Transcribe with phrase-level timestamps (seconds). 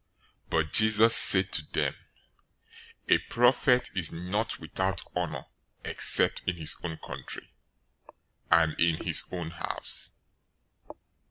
[0.49, 1.93] But Jesus said to them,
[3.07, 5.43] "A prophet is not without honor,
[5.83, 7.51] except in his own country,
[8.49, 10.09] and in his own house."